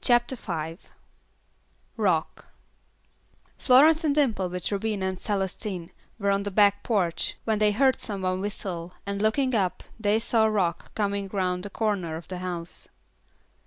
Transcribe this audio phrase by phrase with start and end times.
[0.00, 0.78] CHAPTER V
[1.98, 2.46] Rock
[3.58, 8.00] Florence and Dimple with Rubina and Celestine were on the back porch, when they heard
[8.00, 12.38] some one whistle, and looking up they saw Rock coming around the corner of the
[12.38, 12.88] house.